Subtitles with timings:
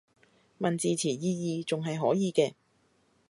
[0.57, 2.55] 問字詞意義仲係可以嘅